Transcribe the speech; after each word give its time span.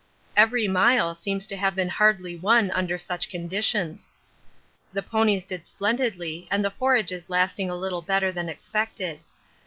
Every 0.35 0.67
mile 0.67 1.13
seems 1.13 1.45
to 1.45 1.55
have 1.57 1.75
been 1.75 1.89
hardly 1.89 2.35
won 2.35 2.71
under 2.71 2.97
such 2.97 3.29
conditions. 3.29 4.11
The 4.91 5.03
ponies 5.03 5.43
did 5.43 5.67
splendidly 5.67 6.47
and 6.49 6.65
the 6.65 6.71
forage 6.71 7.11
is 7.11 7.29
lasting 7.29 7.69
a 7.69 7.75
little 7.75 8.01
better 8.01 8.31
than 8.31 8.49
expected. 8.49 9.19